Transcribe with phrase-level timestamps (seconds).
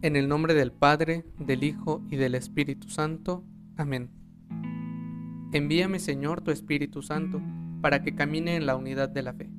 [0.00, 3.42] En el nombre del Padre, del Hijo y del Espíritu Santo.
[3.76, 4.10] Amén.
[5.52, 7.42] Envíame, Señor, tu Espíritu Santo,
[7.80, 9.50] para que camine en la unidad de la fe,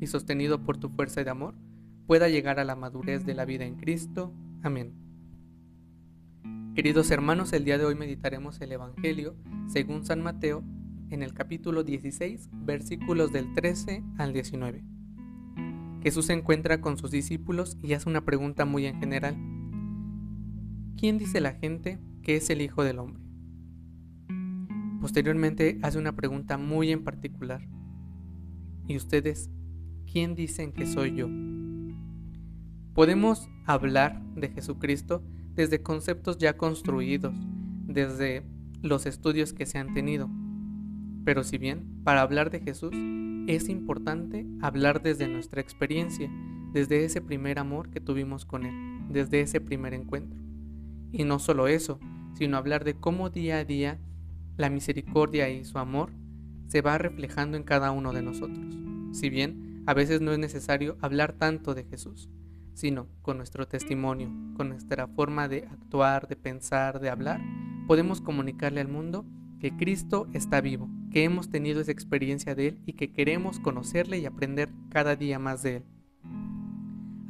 [0.00, 1.54] y sostenido por tu fuerza de amor,
[2.08, 4.34] pueda llegar a la madurez de la vida en Cristo.
[4.64, 4.94] Amén.
[6.74, 9.36] Queridos hermanos, el día de hoy meditaremos el Evangelio
[9.68, 10.64] según San Mateo
[11.10, 14.82] en el capítulo 16, versículos del 13 al 19.
[16.02, 19.36] Jesús se encuentra con sus discípulos y hace una pregunta muy en general.
[20.98, 23.22] ¿Quién dice la gente que es el Hijo del Hombre?
[25.00, 27.62] Posteriormente hace una pregunta muy en particular.
[28.88, 29.48] ¿Y ustedes
[30.10, 31.28] quién dicen que soy yo?
[32.94, 35.22] Podemos hablar de Jesucristo
[35.54, 37.34] desde conceptos ya construidos,
[37.86, 38.42] desde
[38.82, 40.28] los estudios que se han tenido.
[41.24, 42.92] Pero si bien para hablar de Jesús
[43.46, 46.28] es importante hablar desde nuestra experiencia,
[46.72, 48.74] desde ese primer amor que tuvimos con Él,
[49.08, 50.37] desde ese primer encuentro.
[51.12, 51.98] Y no solo eso,
[52.34, 53.98] sino hablar de cómo día a día
[54.56, 56.10] la misericordia y su amor
[56.66, 58.76] se va reflejando en cada uno de nosotros.
[59.12, 62.28] Si bien a veces no es necesario hablar tanto de Jesús,
[62.74, 67.40] sino con nuestro testimonio, con nuestra forma de actuar, de pensar, de hablar,
[67.86, 69.24] podemos comunicarle al mundo
[69.60, 74.18] que Cristo está vivo, que hemos tenido esa experiencia de Él y que queremos conocerle
[74.18, 75.84] y aprender cada día más de Él.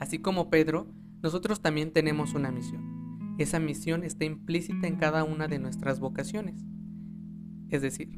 [0.00, 0.86] Así como Pedro,
[1.22, 2.87] nosotros también tenemos una misión
[3.38, 6.64] esa misión está implícita en cada una de nuestras vocaciones.
[7.68, 8.16] Es decir,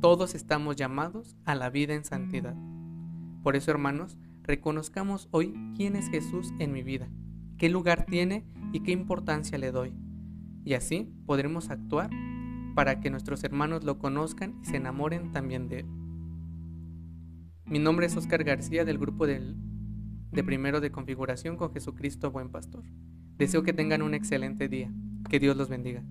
[0.00, 2.56] todos estamos llamados a la vida en santidad.
[3.42, 7.08] Por eso, hermanos, reconozcamos hoy quién es Jesús en mi vida,
[7.58, 9.94] qué lugar tiene y qué importancia le doy.
[10.64, 12.10] Y así podremos actuar
[12.74, 15.86] para que nuestros hermanos lo conozcan y se enamoren también de él.
[17.66, 19.54] Mi nombre es Oscar García del grupo de
[20.44, 22.84] primero de configuración con Jesucristo Buen Pastor.
[23.42, 24.88] Deseo que tengan un excelente día.
[25.28, 26.04] Que Dios los bendiga.